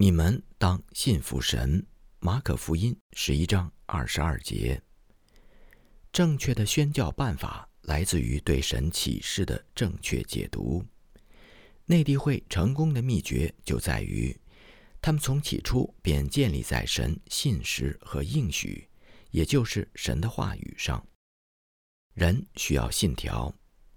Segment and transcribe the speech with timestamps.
[0.00, 1.84] 你们当信服神。
[2.20, 4.80] 马可福音十一章二十二节。
[6.12, 10.84] 正确的宣教办法来自于对神启示的正确解读。
[11.84, 14.36] 内地会成功的秘诀就在于，
[15.00, 18.88] 他们从起初便建立在神信实和应许，
[19.32, 21.04] 也就是神的话语上。
[22.14, 23.52] 人需要信条，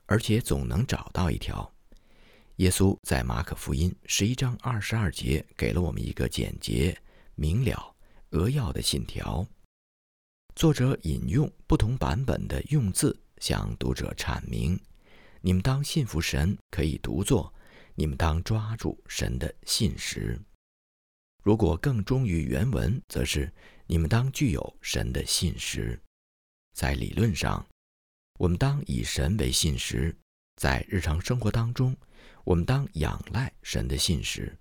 [0.07, 1.71] 而且总能找到一条。
[2.61, 6.95] 耶稣在马可福音十一章二十二节给了我们一个简洁
[7.33, 7.95] 明了。
[8.29, 9.43] 扼要的信条，
[10.53, 14.79] 作者引用不同版本的用字，向读者阐明：
[15.41, 17.52] 你们当信服神，可以读作
[17.97, 20.38] “你们当抓住神的信实”；
[21.41, 23.52] 如果更忠于原文，则是
[23.88, 25.99] “你们当具有神的信实”。
[26.77, 27.67] 在理论上，
[28.38, 30.13] 我们当以神为信实；
[30.57, 31.97] 在日常生活当中，
[32.44, 34.58] 我们当仰赖神的信实。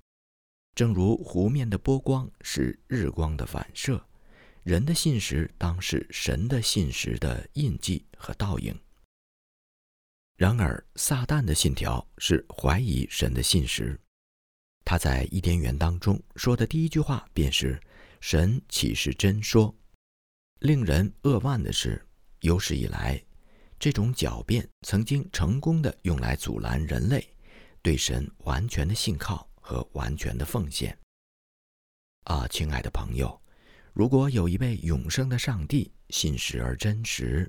[0.75, 4.03] 正如湖面的波光是日光的反射，
[4.63, 8.79] 人的信实当是神的信实的印记和倒影。
[10.37, 13.99] 然而，撒旦的信条是怀疑神的信实。
[14.85, 17.79] 他在伊甸园当中说的第一句话便是
[18.23, 19.75] ：“神岂是真说？”
[20.61, 22.01] 令人扼腕的是，
[22.41, 23.23] 有史以来，
[23.79, 27.29] 这种狡辩曾经成功的用来阻拦人类
[27.83, 29.49] 对神完全的信靠。
[29.63, 30.99] 和完全的奉献。
[32.25, 33.41] 啊，亲爱的朋友，
[33.93, 37.49] 如果有一位永生的上帝，信实而真实，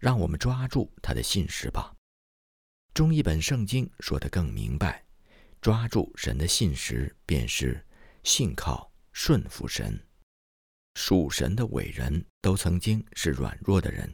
[0.00, 1.94] 让我们抓住他的信实吧。
[2.92, 5.04] 中一本圣经说得更明白：
[5.60, 7.86] 抓住神的信实，便是
[8.24, 9.96] 信靠顺服神。
[10.96, 14.12] 属神的伟人都曾经是软弱的人，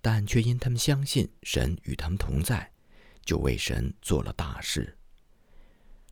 [0.00, 2.72] 但却因他们相信神与他们同在，
[3.28, 4.96] 就为神做了大事。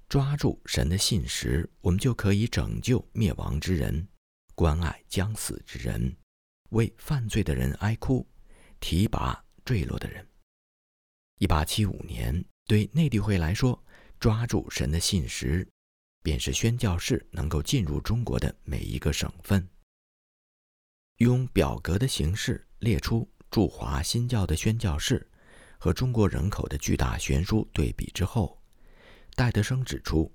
[0.07, 4.07] 抓住神的信实，我们就可以拯救灭亡之人，
[4.55, 6.15] 关爱将死之人，
[6.73, 8.29] 为犯罪的人哀哭，
[8.81, 10.29] 提拔坠落的人。
[11.39, 13.83] 一八七五年，对内地会来说，
[14.21, 15.67] 抓住神的信实，
[16.23, 19.67] 便是宣教士能够进入中国的每一个省份。
[21.17, 25.27] 用表格的形式列出驻华新教的宣教士
[25.79, 28.61] 和中国人口的巨大悬殊对比之后。
[29.35, 30.33] 戴德生指出，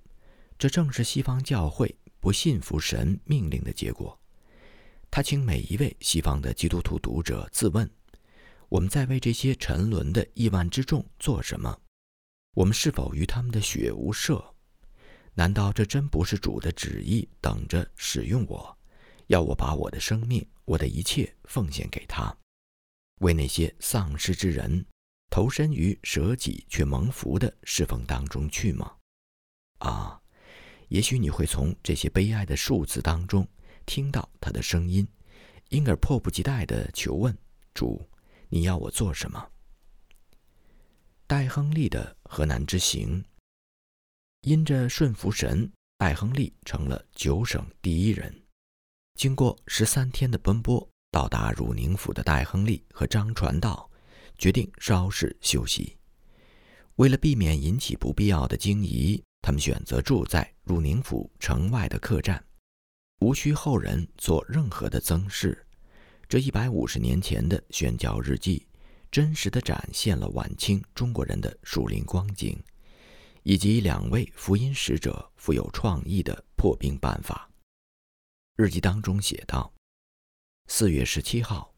[0.58, 4.18] 这正是西方教会不信服神命令的结果。
[5.10, 7.90] 他请每一位西方的基督徒读者自问：
[8.70, 11.82] 我们在为这些沉沦的亿万之众做什么？
[12.54, 14.44] 我们是否与他们的血无涉？
[15.34, 18.78] 难道这真不是主的旨意，等着使用我，
[19.28, 22.38] 要我把我的生命、我的一切奉献给他，
[23.22, 24.86] 为那些丧失之人？
[25.32, 28.92] 投身于舍己却蒙福的侍奉当中去吗？
[29.80, 30.22] 啊，
[30.90, 33.48] 也许你会从这些悲哀的数字当中
[33.86, 35.08] 听到他的声音，
[35.70, 37.36] 因而迫不及待地求问
[37.74, 38.06] 主
[38.50, 39.50] ：“你要我做什么？”
[41.26, 43.24] 戴亨利的河南之行，
[44.42, 48.38] 因着顺服神，戴亨利成了九省第一人。
[49.16, 53.90] 经过十三天的奔波，到达汝宁府的戴亨利和张传道。
[54.42, 55.96] 决定稍事休息。
[56.96, 62.44] 为了避免引起不必要的惊疑，他们选择住在汝宁府城外的客栈，
[63.20, 65.64] 无需后人做任何的增饰。
[66.28, 68.68] 这一百五十年前的宣教日记，
[69.12, 72.60] 真实的展现了晚清中国人的树林光景，
[73.44, 77.48] 以及两位福音使者富有创意的破冰办法。
[78.56, 79.72] 日记当中写道
[80.66, 81.72] ：“四月十七号，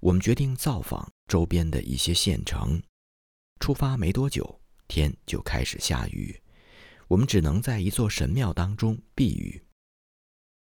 [0.00, 2.80] 我们决定造访。”周边的一些县城，
[3.58, 6.40] 出发没多久，天就开始下雨，
[7.08, 9.60] 我们只能在一座神庙当中避雨。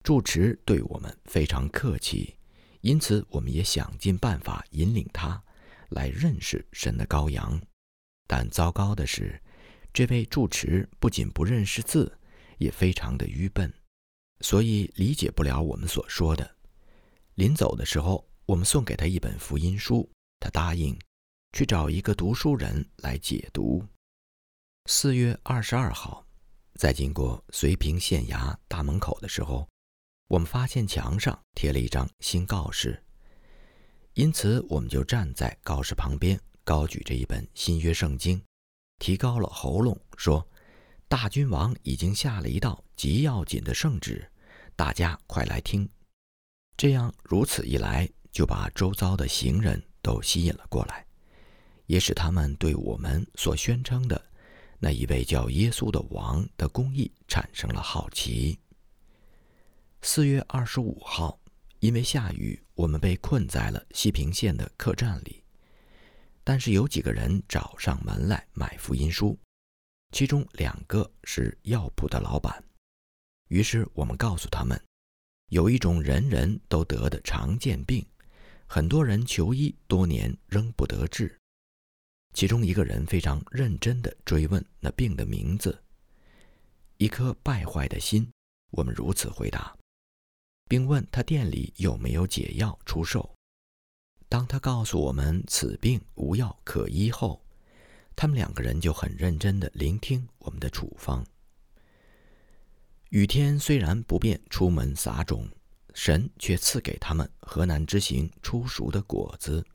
[0.04, 2.36] 住持对我们非常客气，
[2.82, 5.42] 因此我们也想尽办法引领他
[5.90, 7.62] 来认识神的羔羊。
[8.28, 9.42] 但糟糕的是，
[9.94, 12.18] 这位住持不仅不认识字，
[12.58, 13.74] 也非常的愚笨，
[14.42, 16.56] 所以理解不了我们所说的。
[17.36, 20.10] 临走的时候，我们送给他一本福音书。
[20.40, 20.98] 他答应
[21.54, 23.84] 去找一个读书人来解读。
[24.86, 26.26] 四月二十二号，
[26.76, 29.68] 在经过绥平县衙大门口的时候，
[30.28, 33.04] 我们发现墙上贴了一张新告示，
[34.14, 38.42] 因此我们就站在告示旁边，高举着一本新约圣经，
[38.98, 40.48] 提高了喉咙说
[41.08, 44.32] ：“大君王已经下了一道极要紧的圣旨，
[44.76, 45.88] 大家快来听。”
[46.78, 49.84] 这样如此一来，就把周遭的行人。
[50.02, 51.06] 都吸引了过来，
[51.86, 54.22] 也使他们对我们所宣称的
[54.80, 58.58] 那一位叫耶稣的王的公义产生了好奇。
[60.02, 61.40] 四月二十五号，
[61.80, 65.44] 因为下雨，我们被困在了西平县的客栈里。
[66.44, 69.38] 但是有几个人找上门来买福音书，
[70.12, 72.64] 其中两个是药铺的老板。
[73.50, 74.82] 于是我们告诉他们，
[75.50, 78.04] 有一种人人都得的常见病，
[78.72, 81.36] 很多人求医多年仍不得治。
[82.36, 85.84] 其中一个人非常认真地追问那病的名字
[86.98, 88.30] ：“一颗败坏的心。”
[88.70, 89.76] 我们如此回答，
[90.68, 93.34] 并问他店里有没有解药出售。
[94.30, 97.44] 当他告诉我们此病无药可医后，
[98.16, 101.26] 他们两个人就很认真地聆听我们的处方。
[103.10, 105.50] 雨天虽然不便出门撒种，
[105.94, 109.66] 神却赐给他们河南之行初熟的果子。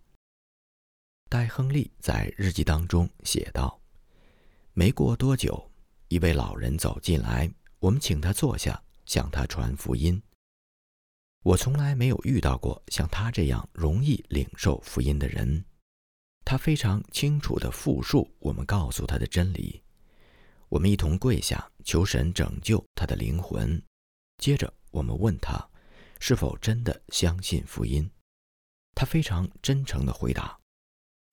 [1.28, 3.80] 戴亨利在日记当中写道
[4.72, 5.70] ：“没过多久，
[6.08, 10.22] 一位老人走进来，我们请他坐下，向他传福音。”
[11.42, 15.64] 我从来没有遇到过像他这样容易领受福音的人。
[16.44, 19.82] 他非常清楚地复述我们告诉他的真理。
[20.68, 23.82] 我们一同跪下求神拯救他的灵魂。
[24.38, 25.68] 接着，我们问他
[26.26, 28.10] 是否真的相信福音。
[28.94, 30.58] 他非常真诚地回答：“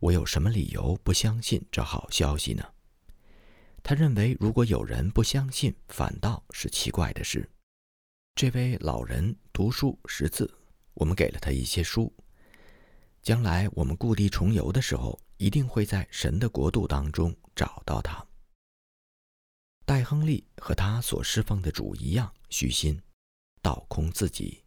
[0.01, 2.73] 我有什么理由不相信这好消息呢？”
[3.81, 7.49] 他认为，如果有人不相信，反倒是奇怪的事。
[8.35, 10.53] 这位老人读书识字，
[10.95, 12.13] 我们给了他一些书。
[13.21, 18.27] 将来我们故地重游的时候，一定会在神的国度当中找到他。
[19.85, 23.01] 戴亨利和他所侍奉的主一样虚心，
[23.61, 24.60] 倒空自己。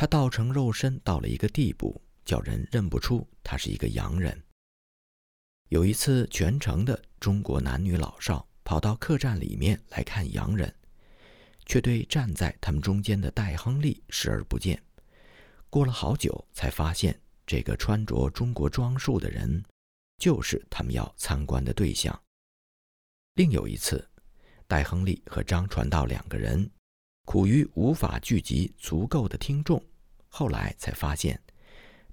[0.00, 4.40] 他道成肉身到了一个地步，叫人认不出他是一个洋人。
[5.70, 10.72] 有一次，全城的中国男女老少跑到客栈里面来看洋人。
[11.66, 14.80] 却对站在他们中间的戴亨利视而不见。
[15.68, 19.64] 过了好久，才发现这个穿着中国装束的人，
[20.18, 22.16] 就是他们要参观的对象。
[23.34, 24.08] 另有一次，
[24.68, 26.70] 戴亨利和张传道两个人
[27.30, 29.84] 苦于无法聚集足够的听众，
[30.28, 31.38] 后来才发现，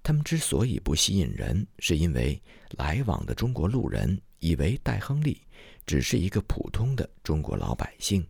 [0.03, 5.41] 他们之所以不吸引人，是因为来往的中国路人以为戴亨利
[5.85, 8.27] 只是一个普通的中国老百姓。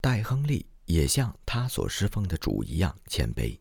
[0.00, 3.58] 戴亨利也像他所侍奉的主一样谦卑。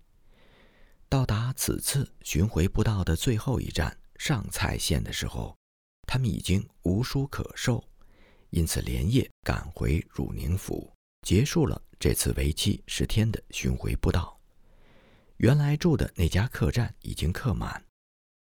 [1.10, 5.58] 到达此次巡回不到的最后一站上蔡县的时候，
[6.06, 7.84] 他们已经无书可授，
[8.52, 10.94] 因此连夜赶回汝宁府，
[11.30, 14.36] 结束了这次为期十天的巡回步道。
[15.38, 17.86] 原来住的那家客栈已经客满，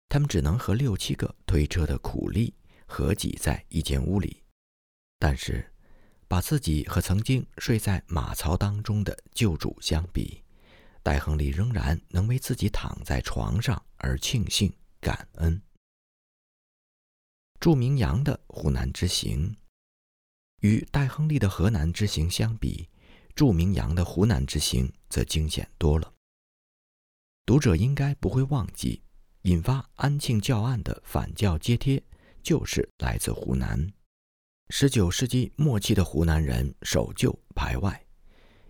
[0.09, 2.55] 他们只能和六七个推车的苦力
[2.87, 4.43] 合挤在一间屋里，
[5.19, 5.71] 但是。
[6.27, 10.43] 把自己和曾经睡在马槽当中的旧主相比，
[11.03, 15.61] 戴亨利仍然能为自己躺在床上而庆幸感恩。
[17.59, 19.55] 祝明阳的湖南之行，
[20.61, 22.89] 与戴亨利的河南之行相比，
[23.35, 26.13] 祝明阳的湖南之行则惊险多了。
[27.47, 29.03] 读者应该不会忘记，
[29.43, 32.03] 引发安庆教案的反教揭贴，
[32.43, 33.93] 就是来自湖南。
[34.69, 38.05] 十九世纪末期的湖南人守旧排外，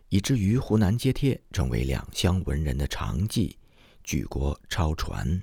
[0.09, 3.59] 以至于湖南揭贴成为两乡文人的常记，
[4.03, 5.43] 举国超传。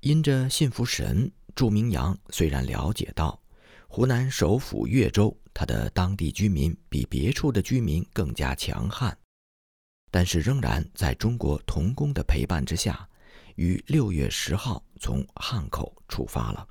[0.00, 3.42] 因着信服神，祝明阳虽然了解到
[3.88, 9.16] 湖南首府岳州，他的当地居民比别处的居民更加强悍，
[10.10, 13.08] 但是仍然在中国童工的陪伴之下，
[13.54, 16.68] 于六月十号从汉口出发了。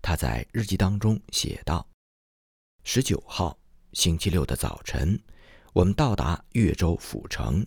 [0.00, 1.84] 他在日记当中写道
[2.84, 3.58] ：“十九号
[3.94, 5.20] 星期六的早晨，
[5.72, 7.66] 我们到达岳州府城，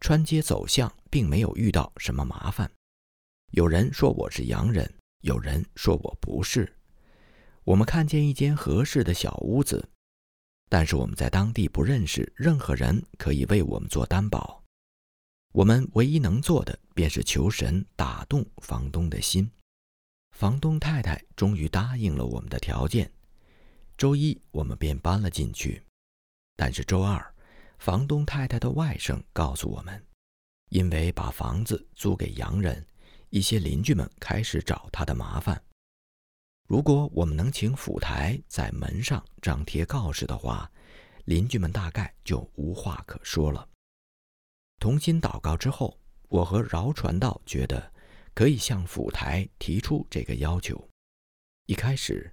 [0.00, 2.70] 穿街走巷，并没有遇到什么麻烦。
[3.52, 6.70] 有人说我是洋人，有人说我不是。
[7.70, 9.88] 我们看见一间合适的小屋子，
[10.68, 14.60] 但是我们在当地不认识任何人可以为我们做担保。
[15.52, 19.48] 我们唯一能做的，便是求神打动房东的心。”
[20.36, 23.08] 房东太太终于答应了我们的条件，
[23.96, 25.80] 周一我们便搬了进去。
[26.56, 27.24] 但是周二，
[27.78, 30.04] 房东太太的外甥告诉我们，
[30.70, 32.84] 因为把房子租给洋人，
[33.28, 35.62] 一些邻居们开始找他的麻烦。
[36.70, 40.70] 如果我们能请府台在门上张贴告示的话，
[41.24, 43.68] 邻居们大概就无话可说了。
[44.78, 45.98] 同心祷告之后，
[46.28, 47.92] 我和饶传道觉得。
[48.34, 50.88] 可以向府台提出这个要求。
[51.66, 52.32] 一开始，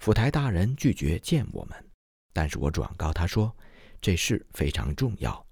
[0.00, 1.90] 府台大人拒绝见我们，
[2.32, 3.56] 但是我转告他说，
[4.00, 5.46] 这事非常重要，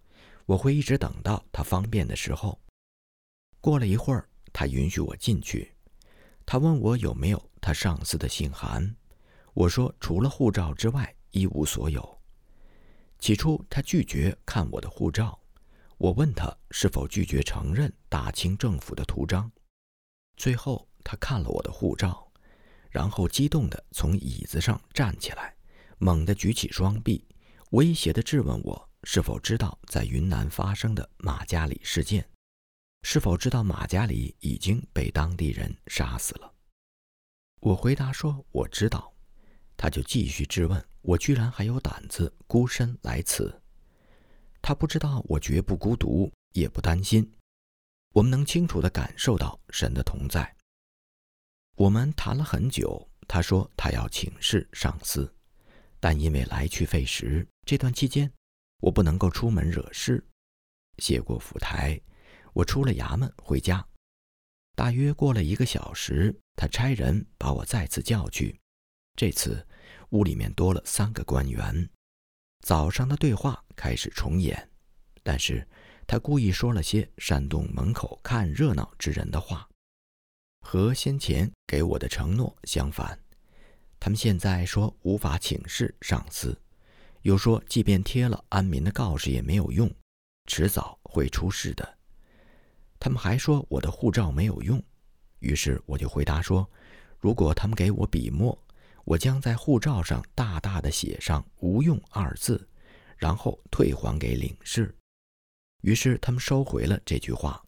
[0.45, 2.61] 我会一直等到他方便的时候。
[3.61, 5.73] 过了一会儿，他允许我进去。
[6.45, 8.95] 他问我有没有他上司的信函，
[9.55, 12.21] 我说除了护照之外一无所有。
[13.19, 15.41] 起初他拒绝看我的护照，
[15.97, 19.51] 我问他是否拒绝承认大清政府的图章。
[20.37, 22.31] 最后他看了我的护照，
[22.91, 25.57] 然后激动地从椅子上站起来，
[25.97, 27.27] 猛地举起双臂。
[27.71, 32.29] 威胁地质问我是否知道在云南发生的马加里事件，
[33.05, 36.54] 是否知道马加里已经被当地人杀死了。
[37.65, 39.11] 我回答说我知道。
[39.75, 43.59] 他就继续质问我，居然还有胆子孤身来此。
[44.61, 47.33] 他不知道我绝不孤独，也不担心。
[48.13, 50.55] 我们能清楚地感受到神的同在。
[51.75, 53.09] 我们谈了很久。
[53.27, 55.35] 他说他要请示上司。
[55.99, 58.31] 但因为来去费时，这段期间
[58.83, 60.23] 我不能够出门惹事。
[60.99, 61.99] 谢过府台，
[62.53, 63.83] 我出了衙门回家。
[64.75, 68.61] 大约过了一个小时，他差人把我再次叫去。
[69.17, 69.67] 这次
[70.11, 71.89] 屋里面多了三个官员。
[72.61, 74.71] 早上的对话开始重演，
[75.23, 75.67] 但是
[76.07, 79.69] 他故意说了些煽动门口看热闹之人的话，
[80.61, 83.19] 和先前给我的承诺相反。
[84.01, 86.61] 他们现在说无法请示上司，
[87.23, 89.91] 又说即便贴了安民的告示也没有用，
[90.47, 91.99] 迟早会出事的。
[93.05, 94.83] 他们还说我的护照没有用，
[95.41, 96.67] 于是我就回答说，
[97.21, 98.59] 如果他们给我笔墨，
[99.05, 102.67] 我将在护照上大大的写上“无用”二字，
[103.19, 104.97] 然后退还给领事。
[105.83, 107.63] 于是他们收回了这句话。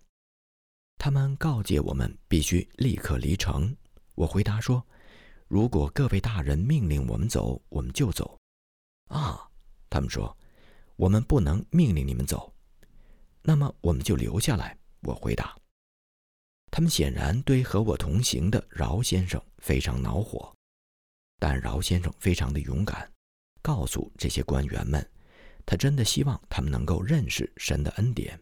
[0.97, 3.77] 他们告诫我们必须立刻离城。
[4.15, 4.83] 我回答说。
[5.49, 8.39] 如果各位大人命令我们走，我们就走。
[9.09, 9.47] 啊，
[9.91, 10.35] 他们说，
[10.97, 12.51] 我们不能命令你们走，
[13.43, 14.75] 那么我们就留下来。
[15.07, 15.57] 我回答。
[16.71, 20.55] 他们显然对和我同行的饶先生非常恼火，
[21.39, 23.11] 但饶先生非常的勇敢，
[23.63, 25.09] 告诉这些官员们，
[25.65, 28.39] 他真的希望他们能够认识神的恩典。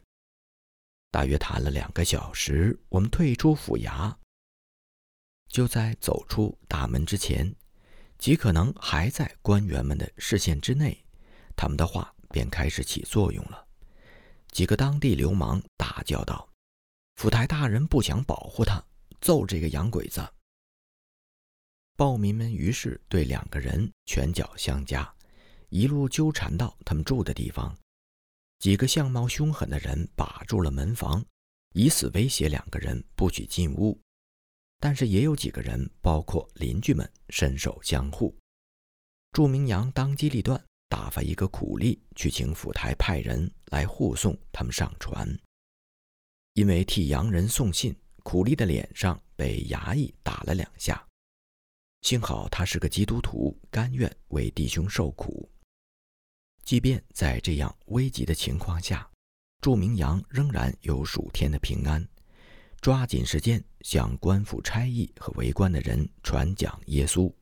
[1.12, 4.12] 大约谈了两个小时，我们退出府衙。
[5.46, 7.54] 就在走出大门之前，
[8.18, 11.04] 极可能还在官员们的视线之内，
[11.54, 13.64] 他们的话便开始起作用了。
[14.50, 16.48] 几个当地流氓大叫道
[17.16, 18.84] ：“府台大人不想保护他，
[19.20, 20.26] 揍这个洋鬼子！”
[21.96, 25.14] 暴民们于是对两个人拳脚相加，
[25.68, 27.76] 一路纠缠到他们住的地方。
[28.58, 31.24] 几个相貌凶狠的人把住了门房，
[31.74, 34.00] 以死威胁两个人不许进屋。
[34.80, 38.36] 但是也有几个人，包括邻居们，伸手相护。
[39.32, 45.28] 祝明阳当机立断，打发一个苦力去请府台派人来护送他们上船。
[46.54, 51.04] 因为替洋人送信，苦力的脸上被衙役打了两下。
[52.02, 55.50] 幸好他是个基督徒，甘愿为弟兄受苦。
[56.62, 59.10] 即便在这样危急的情况下，
[59.60, 62.06] 祝明阳仍然有数天的平安。
[62.80, 67.32] 抓紧时间向官府差役和围观的人传讲耶稣。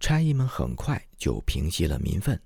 [0.00, 2.40] 差役们很快就平息了民愤。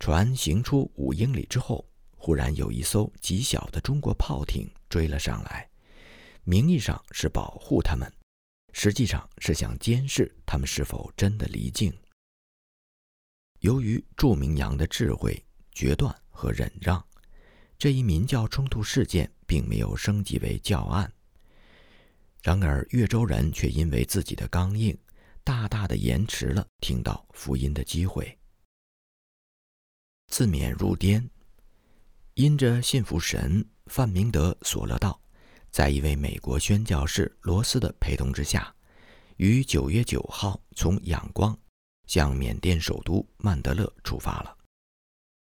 [0.00, 5.66] 船行出五英里之后，忽然有一艘极小的中国炮艇追了上来，
[6.44, 8.12] 名义上是保护他们，
[8.74, 11.90] 实际上是想监视他们是否真的离境。
[13.60, 15.42] 由于祝明阳的智慧、
[15.72, 17.02] 决断和忍让。
[17.78, 21.10] 这一民教冲突事件并没有升级为教案，
[22.42, 24.94] 然而越州人却因为自己的刚硬，
[25.42, 28.38] 大大的延迟了听到福音的机会。
[30.26, 31.26] 自勉入颠，
[32.34, 35.20] 因着信服神，范明德索勒道，
[35.72, 38.72] 在一位美国宣教士罗斯的陪同之下，
[39.36, 41.58] 于九月九号从仰光
[42.06, 44.56] 向缅甸首都曼德勒出发了。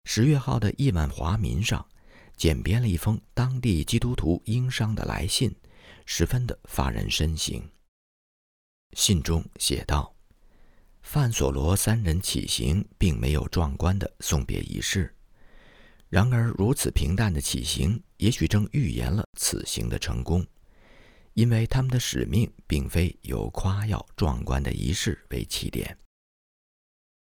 [0.03, 1.83] 十月号的亿万华民上。
[2.37, 5.55] 简编了一封当地基督徒英商的来信，
[6.05, 7.63] 十分的发人深省。
[8.91, 10.13] 信中写道
[11.01, 15.14] ：“范索罗三人起行，并没有壮观的送别仪式。
[16.15, 20.47] 然而，如此平淡的起行，也许正预言了此行的成功，
[21.33, 25.97] 因为他们的使命并非由夸耀壮观的仪式为起点。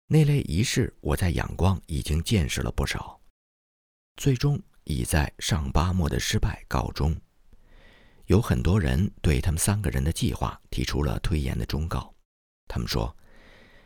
[0.08, 3.18] 那类仪式，我在仰光已经见识了不少，
[4.18, 7.16] 最终。”已在上巴莫的失败告终，
[8.26, 12.14] 有很多人对他们三个人的计划提出了推延的忠告。
[12.68, 13.16] 他们说，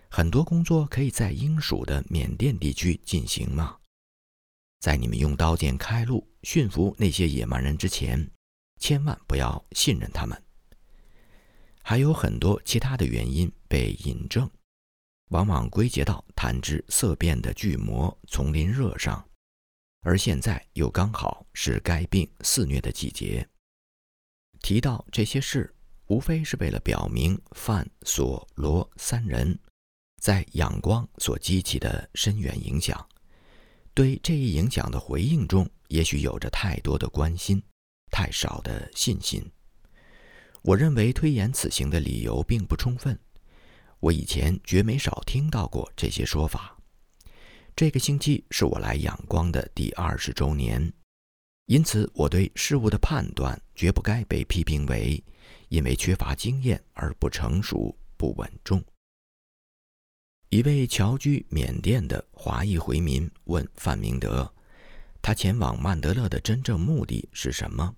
[0.09, 3.77] 很多工作可以在英属的缅甸地区进行吗？
[4.79, 8.29] 在你们用刀剑开路、驯服那些野蛮人之前，
[8.79, 10.41] 千万不要信任他们。
[11.81, 14.49] 还有很多其他的原因被引证，
[15.29, 19.27] 往往归结到谈之色变的巨魔丛林热上，
[20.01, 23.47] 而现在又刚好是该病肆虐的季节。
[24.61, 25.73] 提到这些事，
[26.07, 29.59] 无非是为了表明范、索、罗三人
[30.21, 33.07] 在仰光所激起的深远影响。
[33.95, 37.63] 对这一影响的回应中，也许有着太多的关心，
[38.11, 39.41] 太少的信心。
[40.63, 43.17] 我认为推延此行的理由并不充分。
[44.01, 46.77] 我以前绝没少听到过这些说法。
[47.73, 50.91] 这个星期是我来仰光的第二十周年，
[51.67, 55.23] 因此我对事物的判断绝不该被批评为
[55.69, 58.83] 因为缺乏经验而不成熟、不稳重。
[60.55, 64.49] 一位侨居缅甸的华裔回民问范明德
[65.21, 67.93] ：“他前往曼德勒的真正目的是什么？”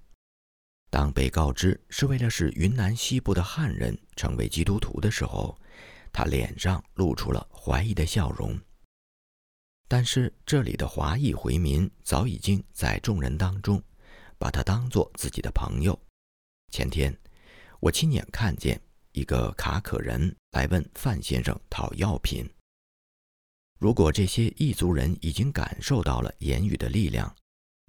[0.89, 5.55] 当被告知是为了使云南西部的汉人成为基督徒的时候，
[6.11, 8.59] 他脸上露出了怀疑的笑容。
[9.87, 13.79] 但是这里的华裔回民早已经在众人当中
[14.39, 15.95] 把他当作自己的朋友。
[16.71, 17.15] 前天，
[17.79, 22.43] 我亲眼看见一个卡可人来问范先生讨药品。
[23.77, 27.31] 如果这些异族人已经感受到了言语的力量，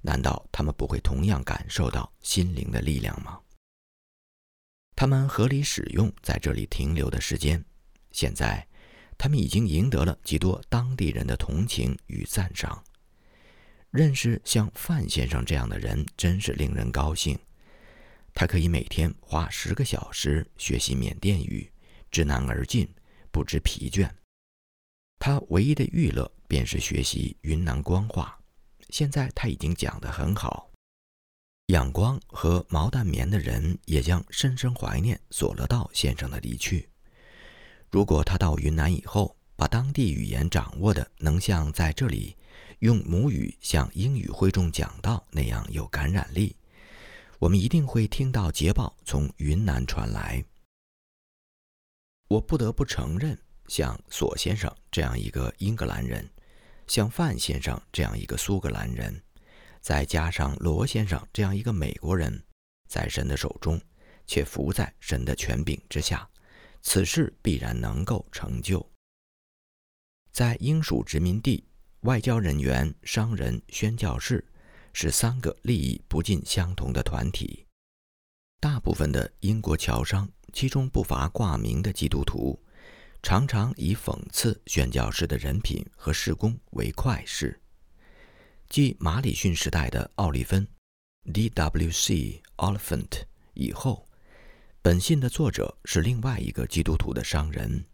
[0.02, 3.40] 难道他们不会同样感受到心灵的力量吗？
[4.94, 7.64] 他们合理使用在这里停留的时间，
[8.12, 8.68] 现在，
[9.16, 12.84] 他们已经赢得了极多当地人的同情与赞赏。
[13.90, 17.38] 认识像范先生这样的人，真是令人高兴。
[18.34, 21.72] 他可以每天花十个小时学习缅甸语，
[22.10, 22.88] 知难而进，
[23.30, 24.10] 不知疲倦。
[25.18, 28.38] 他唯一的娱乐便是学习云南官话。
[28.90, 30.70] 现在他已经讲得很好，
[31.66, 36.88] 仰光和毛淡棉的人也将深深怀念索勒道先生的离去。
[37.90, 42.36] 如果他到云南以后，把当地语言掌握的能像在这里
[42.78, 46.54] 用母语向英语会众讲道那样有感染力，
[47.38, 50.42] 我们一定会听到捷报从云南传来。
[52.28, 53.36] 我不得不承认，
[53.68, 56.28] 像索先生这样一个英格兰人。
[56.86, 59.22] 像范先生这样一个苏格兰人，
[59.80, 62.42] 再加上罗先生这样一个美国人，
[62.86, 63.80] 在神的手中，
[64.26, 66.28] 却伏在神的权柄之下，
[66.82, 68.86] 此事必然能够成就。
[70.30, 71.66] 在英属殖民地，
[72.00, 74.46] 外交人员、商人、宣教士
[74.92, 77.66] 是三个利益不尽相同的团体。
[78.60, 82.58] 大部分的英国侨商，其中不乏挂名的基督徒。
[83.20, 87.60] 常常以讽刺宣教士的人品和事工为快事。
[88.68, 90.66] 继马里逊时代的奥利芬
[91.32, 92.42] （D.W.C.
[92.56, 93.22] Oliphant）
[93.54, 94.06] 以后，
[94.80, 97.84] 本信的作者是另外一个基督徒的商人。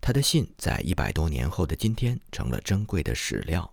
[0.00, 3.72] 他的信在一百多年后的今天成了珍贵的史料，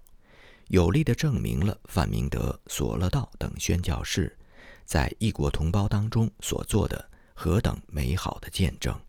[0.67, 4.37] 有力地证明了范明德、索勒道等宣教士
[4.85, 8.99] 在异国同胞当中所做的何等美好的见证。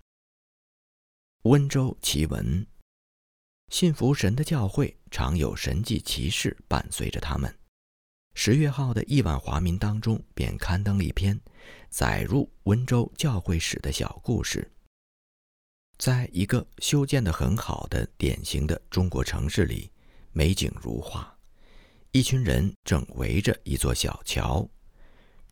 [1.43, 2.67] 温州奇闻，
[3.69, 7.55] 信服神的教会常有神迹奇事伴随着他们。
[8.35, 11.41] 十月号的《亿万华民》当中便刊登了一篇
[11.89, 14.69] 载入温州教会史的小故事。
[15.99, 19.93] 在一个修建的很好的典型的中国城市里，
[20.33, 21.39] 美景如画，
[22.11, 24.69] 一群人正围着一座小桥。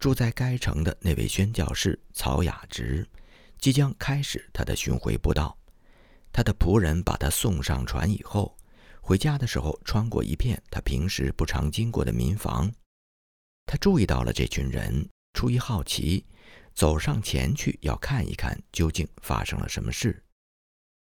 [0.03, 3.09] 住在该城的那位宣教士曹雅直，
[3.61, 5.57] 即将开始他的巡回布道。
[6.33, 8.59] 他的仆人把他送上船以后，
[9.01, 12.69] 回家的时候穿过一片他平时不常经过的民房，
[13.65, 16.27] 他注意到了这群人，出于好奇，
[16.75, 20.21] 走上前去要看一看究竟发生了什么事。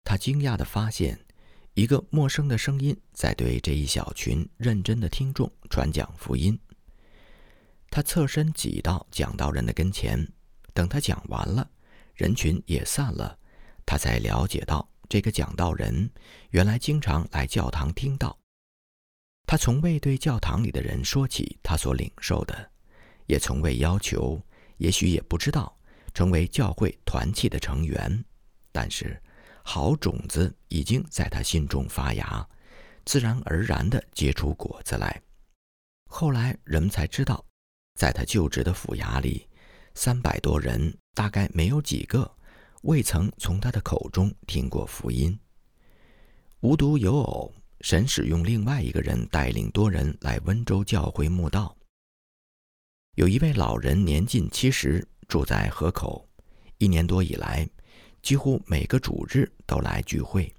[0.03, 1.17] 他惊讶地发现，
[1.73, 6.59] 一个陌生的声音在对这一小群认真的听众传讲福音。
[7.89, 10.27] 他侧身挤到讲道人的跟前，
[10.73, 11.69] 等他讲完了，
[12.15, 13.37] 人群也散了，
[13.85, 14.87] 他才了解到。
[15.09, 16.07] 这个讲道人
[16.51, 18.37] 原来经常来教堂听道，
[19.47, 22.71] 他从未对教堂里的人说起他所领受的，
[23.25, 24.39] 也从未要求，
[24.77, 25.75] 也许也不知道
[26.13, 28.23] 成为教会团契的成员。
[28.71, 29.19] 但是，
[29.63, 32.47] 好种子已经在他心中发芽，
[33.03, 35.19] 自然而然地结出果子来。
[36.05, 37.43] 后来人们才知道，
[37.99, 39.45] 在他就职的府衙里，
[39.93, 42.33] 三百多人大概没有几个。
[42.83, 45.37] 未曾从他的口中听过福音。
[46.61, 51.75] 无独有偶，神使用另外一个人带领多人来温州教会墓道。
[53.15, 56.25] 有一位老人年近七十，住在河口，
[56.77, 57.69] 一年多以来，
[58.21, 60.49] 几乎每个主日都来聚会。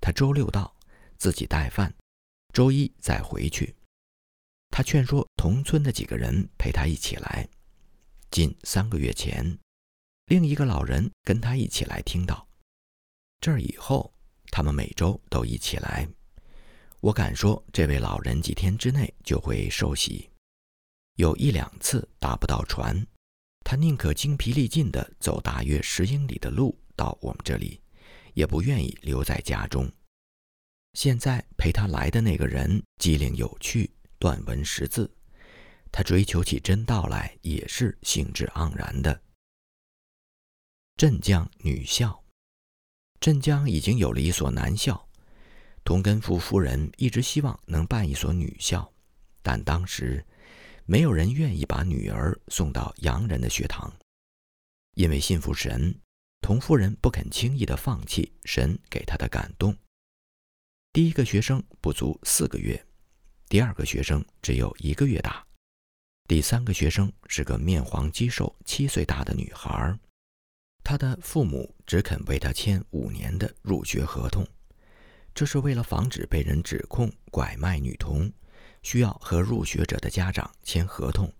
[0.00, 0.72] 他周六到，
[1.18, 1.92] 自己带饭，
[2.52, 3.74] 周一再回去。
[4.76, 7.48] 他劝说同村的几个人陪他一起来。
[8.30, 9.58] 近三个月前，
[10.26, 12.46] 另一个老人跟他一起来听到。
[13.40, 14.12] 这儿以后，
[14.50, 16.06] 他们每周都一起来。
[17.00, 20.28] 我敢说，这位老人几天之内就会受洗。
[21.14, 23.02] 有一两次打不到船，
[23.64, 27.80] 他宁可精疲力尽地走大约十英里的路到我们这里，
[28.34, 29.90] 也不愿意留在家中。
[30.92, 35.10] 现在陪他来的那个人机灵有趣，断文识字。
[35.92, 39.22] 他追求起真道来也是兴致盎然的。
[40.96, 42.24] 镇江女校，
[43.20, 45.08] 镇江已经有了一所男校，
[45.84, 48.92] 同根福夫人一直希望能办一所女校，
[49.42, 50.24] 但当时
[50.84, 53.94] 没有人愿意把女儿送到洋人的学堂，
[54.94, 55.98] 因为信服神，
[56.40, 59.76] 童夫人不肯轻易的放弃神给她的感动。
[60.92, 62.86] 第一个学生不足四个月，
[63.48, 65.44] 第二个学生只有一个月大。
[66.26, 69.96] 第三个学生是个面黄肌瘦、七岁大的女孩，
[70.82, 74.44] 她的父母只肯为她签五年的入学合同，
[75.32, 78.28] 这是为了防止被人指控拐卖女童，
[78.82, 81.32] 需要和入学者的家长签合同。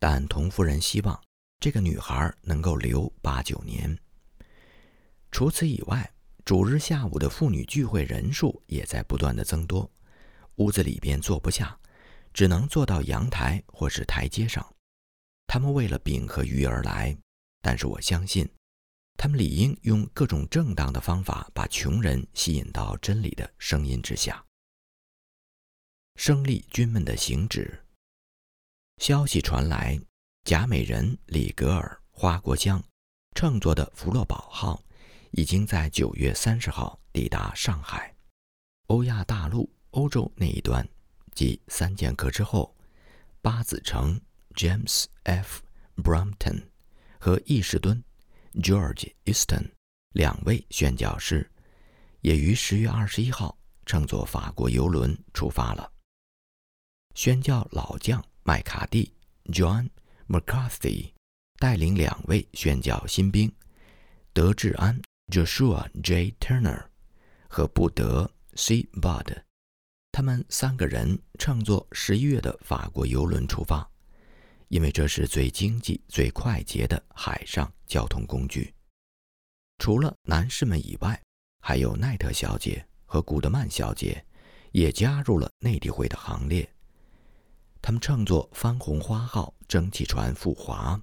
[0.00, 1.22] 但童夫人希望
[1.60, 3.96] 这个女孩能够留八九年。
[5.30, 6.12] 除此以外，
[6.44, 9.88] 主日下午的妇女聚会人数也在不断的增多，
[10.60, 11.76] 屋子里边坐不下。
[12.32, 14.64] 只能坐到阳台或是台阶上。
[15.48, 17.18] 他们为了饼和鱼而来，
[17.60, 18.48] 但是我相信，
[19.18, 24.44] 他们理应用各种正当的方法把穷人吸引到真理的声音之下。
[26.14, 27.84] 生力军们的行止。
[28.98, 30.00] 消息传来，
[30.44, 32.80] 贾美人、李格尔、花国江
[33.34, 34.80] 乘坐的福洛堡号
[35.32, 38.14] 已经在九月三十号抵达上海。
[38.86, 40.86] 欧亚大陆、欧洲那一端。
[41.32, 42.74] 即三剑客之后，
[43.40, 44.20] 八子城
[44.54, 45.62] James F.
[45.96, 46.64] Brompton
[47.18, 48.02] 和易士敦
[48.54, 49.70] George Easton
[50.12, 51.50] 两位宣教师，
[52.20, 55.90] 也于十月二十一号乘坐法国游轮出发了。
[57.14, 59.14] 宣教老将麦卡蒂
[59.46, 59.88] John
[60.28, 61.12] McCarthy
[61.58, 63.50] 带领两位宣教新兵
[64.32, 66.34] 德治安 Joshua J.
[66.40, 66.86] Turner
[67.48, 68.82] 和布德 C.
[68.92, 69.42] Bud。
[70.12, 73.88] 他们三个人乘坐十一月的法国游轮出发，
[74.68, 78.74] 因为这是最经济、最快捷的海上交通工具。
[79.78, 81.18] 除了男士们以外，
[81.62, 84.22] 还有奈特小姐和古德曼小姐
[84.72, 86.70] 也加入了内地会的行列。
[87.80, 91.00] 他们乘坐番红花号蒸汽船赴华。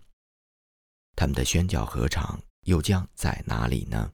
[1.15, 4.13] 他们的宣教合场又将在哪里呢？